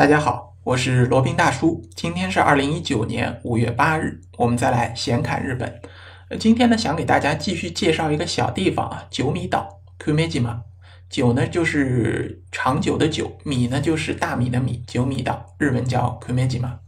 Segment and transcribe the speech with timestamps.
[0.00, 1.86] 大家好，我是罗宾大叔。
[1.94, 5.78] 今天是二零一九年五月八日，我们再来闲侃日本。
[6.38, 9.68] 今天呢，想给大家继续介绍一个小地方啊，九米岛
[10.02, 10.58] （Kumejima）。
[11.10, 16.78] 九呢就是长久的久，米呢就是大米的米，九米岛日文叫 Kumejima。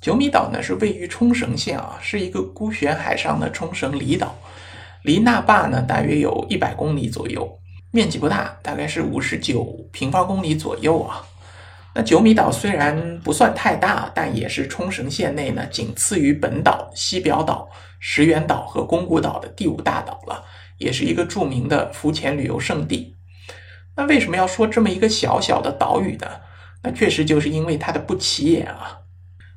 [0.00, 4.34] 九米岛呢是位于冲绳县啊，是一个孤悬海上的冲绳离岛，
[5.02, 7.46] 离那霸呢大约有一百公里左右，
[7.90, 11.22] 面积不大，大概是五十九平方公里左右啊。
[11.98, 20.44] 那九米岛虽然不算太大，但也是冲绳县内呢仅次于本岛、西表岛、石垣岛和宫古岛的第五大岛了，
[20.76, 23.16] 也是一个著名的浮潜旅游胜地。
[23.96, 26.26] 那为什么要说这么一个小小的岛屿呢？
[26.82, 28.98] 那确实就是因为它的不起眼啊。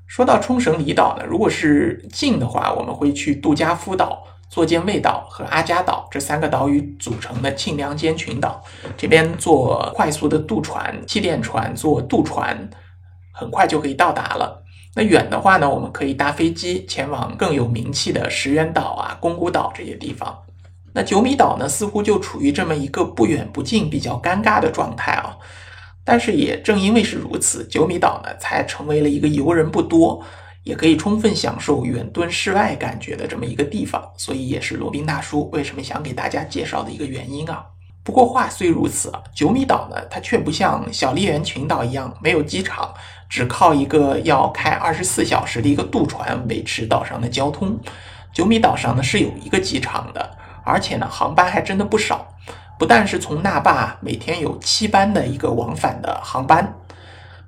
[0.08, 4.26] 说到冲绳离岛呢，如果是近的话，我们会去杜加夫岛。
[4.50, 8.64] 坐间卫岛和阿加岛这三个岛屿组成的庆良间群岛，
[8.98, 12.68] 这边坐快速的渡船、气垫船，坐渡船
[13.32, 14.64] 很快就可以到达了。
[14.96, 20.36] 那远的话呢，我们可以搭飞机前往更有名气的石垣岛啊、宫古岛这些地方。
[20.94, 25.38] 那九米岛呢，似乎就处于这么一个不远不近、比较尴尬的状态啊。
[26.04, 30.26] 但是也正因为是如此，九米岛呢，才成为了一个游人不多。
[30.70, 37.66] 也可以充分享受远遁室外感觉的这么一个地方，所以也是罗宾大叔为什么想给大家介绍的一个原因啊。
[38.04, 42.94] 不过话虽如此，九米岛呢，它却不像小笠原群岛一样没有机场，
[43.28, 47.76] 只靠一个要开二十四小时的一个渡船维持岛上的交通。
[48.32, 52.28] 九米岛上呢是有一个机场的，而且呢航班还真的不少，
[52.78, 56.72] 不但是从那霸每天有七班的一个往返的航班。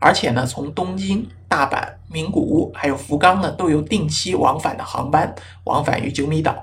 [0.01, 5.33] 而且呢，从东京、大阪、名古屋还有福冈呢，都有定期往返的航班
[5.65, 6.55] 往返于九米岛，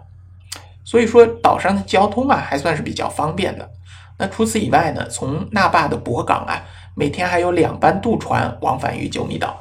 [0.84, 3.70] 所以说岛上的交通啊还算是比较方便的。
[4.18, 6.64] 那除此以外呢，从那霸的博港啊，
[6.96, 9.56] 每天还有两班渡船往返于九米岛。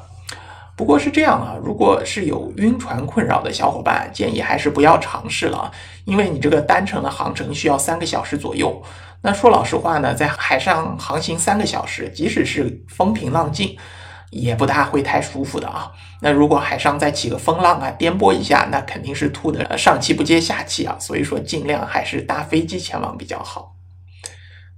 [0.74, 5.70] 不过是这样啊，如果是有晕船困扰的小伙伴，建议还是不要尝试了，
[6.04, 8.82] 因为你这个单程的航程需要三个小时左右。
[9.28, 13.76] 那说老实话呢，在海上航行三个小时，即使是风平浪静，
[14.30, 15.92] 也不大会太舒服的啊。
[16.22, 20.96] 那如果海上再起个风浪啊，颠簸一下，那肯定是吐的上气不接下气啊。
[20.98, 23.74] 所以说，尽量还是搭飞机前往比较好。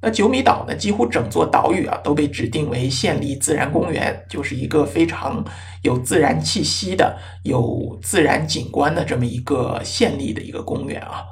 [0.03, 5.45] 那九米岛呢，几乎整座岛屿啊都被指定为县立自然公园，就是一个非常
[5.83, 11.23] 有自然气息的、有自然景观的这么一个县立的一个公园啊。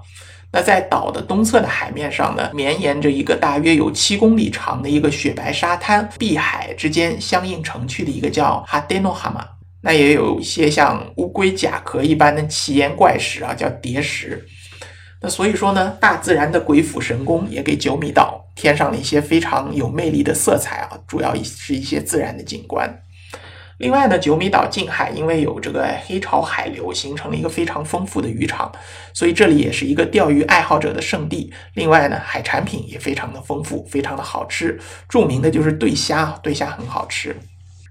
[0.50, 9.46] 那在岛的东侧的海面上呢，绵延着一个大约有七公里长的一个雪白沙滩，碧海之间相映成趣的一个叫哈德诺哈马。
[9.82, 14.44] 那也有一些像乌龟甲壳一般的奇岩怪石啊，叫叠石。
[15.20, 23.02] 那所以说呢，大自然的鬼斧神工也给九米岛添上了一些非常有魅力的色彩啊，主要是一些自然的景观。
[23.78, 28.70] 另外呢，九米岛近海因为有这个黑潮海流，形成了一个非常丰富的渔场，
[29.14, 31.52] 所以这里也是一个钓鱼爱好者的圣地。
[31.74, 34.78] 另外呢，海产品也非常的丰富，非常的好吃。
[35.08, 37.36] 著名的就是对虾，对虾很好吃。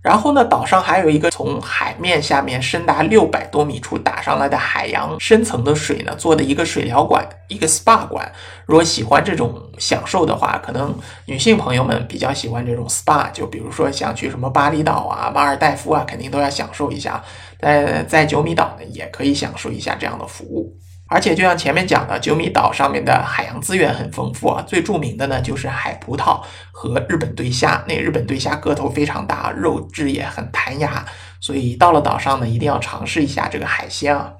[0.01, 8.31] 然后呢，岛上还有一个从海面下面深达六百多米处打上来的海洋深层的水呢做的一个水疗馆，一个 SPA 馆。
[8.65, 17.21] 如果喜欢这种享受的话，可能女性朋友们比较喜欢这种 SPA，就比如说想去什么巴厘岛啊、马尔代夫啊，肯定都要享受一下。
[17.59, 20.77] 在在九米岛呢，也可以享受一下这样的服务。
[21.09, 26.41] 而且就像前面讲的，九米岛上面的海洋资源很丰富啊，最著名的呢就是海葡萄
[26.71, 27.83] 和日本对虾。
[27.87, 31.05] 那日本对虾个头非常大，肉质也很弹牙，
[31.39, 34.33] 所以到了岛上呢，一定要尝试一下这个海鲜啊。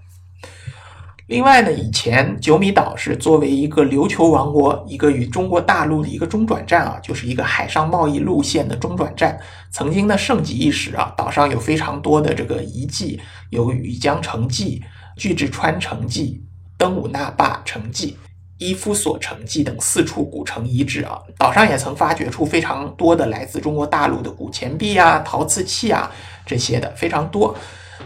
[1.27, 9.39] 另外呢，以前九米岛是作为一个琉球王国一个与中国大陆的一个中转站啊，就是一个海上贸易路线的中转站，
[9.69, 11.13] 曾经呢盛极一时啊。
[11.17, 14.81] 岛上有非常多的这个遗迹，有宇江城迹、
[15.17, 16.44] 巨志川城迹。
[16.77, 18.17] 登武那霸城迹、
[18.57, 26.11] 伊夫所城迹等四处古城遗址啊，岛上也曾发掘出非常多的来自中国大陆的古钱币啊、陶瓷器啊
[26.45, 27.56] 这些的非常多，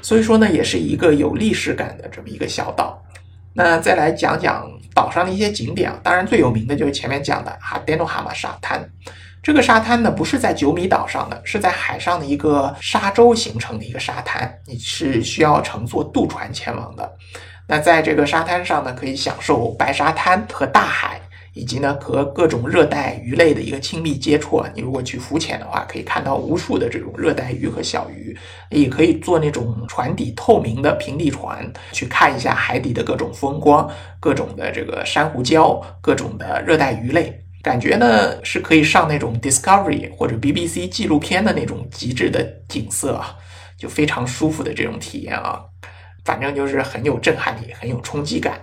[0.01, 3.01] 所以说呢，也是一个有历史感的这么一个小岛。
[3.53, 8.89] 那再来讲讲岛上的一些景点啊，当然最有名的就是前面讲的哈德诺哈马沙滩。
[9.43, 17.11] 这个沙滩呢，不是在九米岛上的，是在海上的一个沙洲形成的一个沙滩，你是需要乘坐渡船前往的。
[17.67, 21.21] 那在这个沙滩上呢，可以享受白沙滩和大海，
[21.53, 24.69] 以及呢和各种热带鱼类的一个亲密接触啊。
[24.75, 28.37] 你如果去浮潜的话，可以看到无数的这种热带鱼和小鱼，
[28.69, 37.37] 也可以坐那种船底透明的平底船，去看一下海底的各种风光、各种的这个珊瑚礁、各种的热带鱼类。
[37.63, 43.35] 感觉呢是可以上那种 Discovery 或者 BBC 纪录片的那种极致的景色啊，
[43.77, 45.61] 就非常舒服的这种体验啊，
[46.25, 48.59] 反正就是很有震撼力，很有冲击感。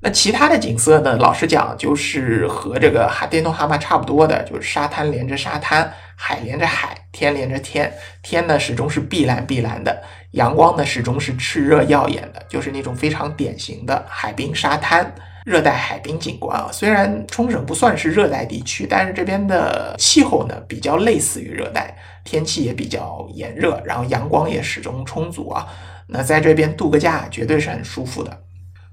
[0.00, 7.92] 那其他的景色呢，老实讲就是和这个哈电动蛤蟆差不多的，就是沙滩连着沙滩，海连着海，天连着天，
[8.22, 10.00] 天呢始终是碧蓝碧蓝的，
[10.32, 15.12] 阳光呢始终是炽热耀眼的，就是那种非常典型的海滨沙滩。
[15.44, 25.66] 热带海滨景观啊，虽然冲绳不算是热带地区，但是这边的气候呢比较类似于热带，天气也比较炎热，然后阳光也始终充足啊。
[26.08, 28.44] 那在这边度个假绝对是很舒服的。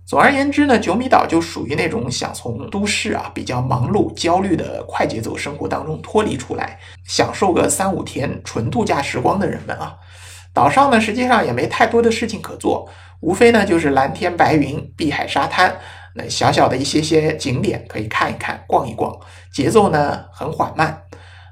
[0.05, 6.77] 总而言之呢，九米岛就属于那种想从都市啊比较忙碌、焦虑的快节奏生活当中脱离出来，
[7.07, 9.95] 享受个三五天纯度假时光的人们啊。
[10.53, 12.87] 岛上呢实际上也没太多的事情可做，
[13.19, 15.75] 无非呢就是蓝天白云、碧海沙滩。
[16.13, 19.11] 那小小的一些些景点可以看一看、逛一逛，
[19.51, 21.01] 节奏呢很缓慢，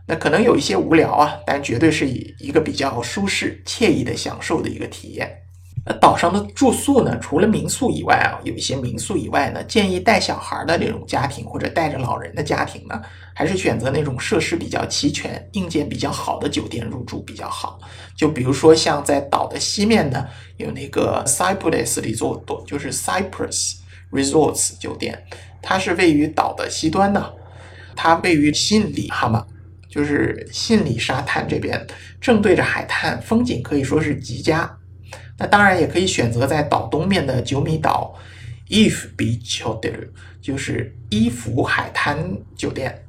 [0.08, 5.43] 那可能有一些无聊啊，但绝对是以一个比较舒适、惬意的享受的一个体验。
[5.86, 13.02] 那岛上的住宿呢，除了民宿以外啊，有一些民宿以外呢，建议带小孩的那种家庭或者带着老人的家庭呢，
[13.34, 17.80] 还是选择那种设施比较齐全、硬件比较好的酒店入住比较好。
[18.16, 20.26] 就比如说像在岛的西面呢，
[20.58, 23.76] 有那个 Cyprus Resort，就是 Cyprus。
[24.14, 25.26] Resorts 酒店，
[25.60, 27.34] 它是位于岛的西端呢，
[27.96, 29.44] 它位于信里哈马，
[29.90, 31.84] 就是信里沙滩这边，
[32.22, 34.72] 正对着海滩，风景可以说是极佳。
[35.38, 38.14] 那当然也可以选择在岛东面的九米岛
[38.70, 40.10] ，If Beach Hotel，
[40.42, 43.04] 就是伊芙海滩酒店。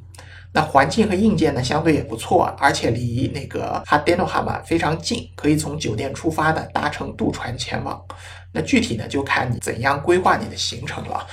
[0.52, 8.00] 那环境和硬件呢，相对也不错，而且离那个哈德诺哈马非常近，可以从酒店出发的搭乘渡船前往。
[8.52, 11.26] 那具体呢，就看你怎样规划你的行程了。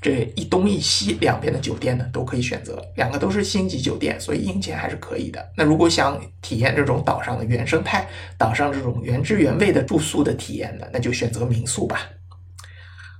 [0.00, 5.44] 这一东一西两边的酒店呢，都可以选择，两个都是星级酒店，所以硬件还是可以的。
[5.56, 12.00] 那如果想体验这种岛上的原生态，岛上这种原汁原味的住宿的体验呢，那就选择民宿吧。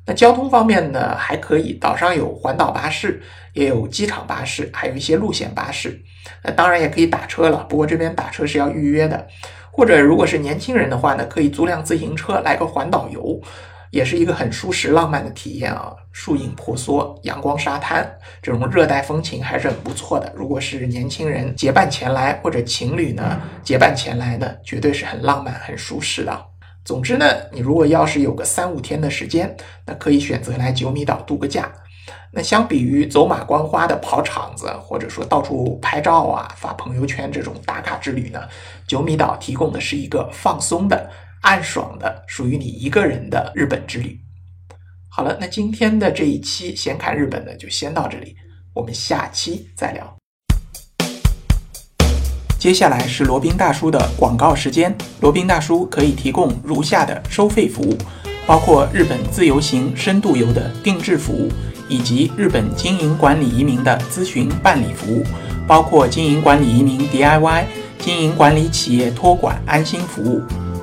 [0.06, 3.20] 那交通方面呢，还可以，岛上有环岛巴士，
[3.52, 6.00] 也有机场巴士，还有一些路线巴士。
[6.42, 9.26] 那当然也可以打车了，不过这边打车是要预约的。
[9.70, 13.40] 或者如果是年轻人的话呢，可以租辆自行车来个环岛游，
[13.90, 15.94] 也是一个很舒适浪漫的体验啊。
[16.12, 18.10] 树影婆娑，阳光沙滩，
[18.42, 20.32] 这种热带风情还是很不错的。
[20.34, 26.44] 如果是年轻人结伴前来，或者情侣呢结伴前来呢，绝对是很浪漫、很舒适的。
[26.84, 29.54] 总之呢，你如果要是有个三五天的时间，
[29.86, 31.70] 那可以选择来九米岛度个假。
[32.30, 38.40] 那相比于走马观花的跑场子，或者说到处拍照啊、发朋友圈这种打卡之旅呢，
[38.86, 41.10] 九米岛提供的是一个放松的、
[41.42, 44.18] 暗爽的、属于你一个人的日本之旅。
[45.08, 48.36] 好了，那今天的这一期闲侃日本呢，就先到这里，
[48.74, 50.16] 我们下期再聊。
[52.58, 54.92] 接下来是罗宾大叔的广告时间。
[55.20, 57.96] 罗宾大叔可以提供如下的收费服务，
[58.46, 61.48] 包括日本自由行、深度游的定制服务，
[61.88, 65.24] 以及日本经营管理移民的咨询办理服务，
[65.68, 67.64] 包括经营管理移民 DIY、
[68.00, 70.42] 经营管理企业托管安心服务、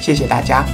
[0.00, 0.64] 谢谢大家。